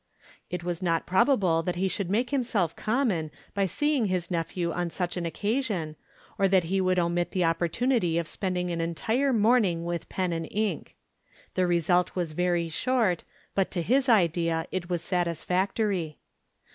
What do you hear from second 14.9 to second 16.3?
satisfactory.